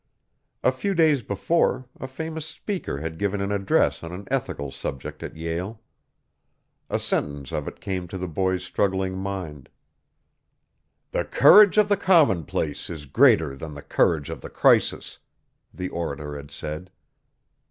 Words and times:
A 0.63 0.71
few 0.71 0.95
days 0.95 1.21
before 1.21 1.85
a 1.99 2.07
famous 2.07 2.47
speaker 2.47 2.97
had 3.01 3.19
given 3.19 3.39
an 3.39 3.51
address 3.51 4.01
on 4.03 4.11
an 4.11 4.27
ethical 4.31 4.71
subject 4.71 5.21
at 5.21 5.37
Yale. 5.37 5.79
A 6.89 6.97
sentence 6.97 7.51
of 7.51 7.67
it 7.67 7.79
came 7.79 8.07
to 8.07 8.17
the 8.17 8.27
boy's 8.27 8.63
struggling 8.63 9.15
mind. 9.15 9.69
"The 11.11 11.23
courage 11.23 11.77
of 11.77 11.87
the 11.87 11.97
commonplace 11.97 12.89
is 12.89 13.05
greater 13.05 13.55
than 13.55 13.75
the 13.75 13.83
courage 13.83 14.31
of 14.31 14.41
the 14.41 14.49
crisis," 14.49 15.19
the 15.71 15.89
orator 15.89 16.35
had 16.35 16.49
said. 16.49 16.89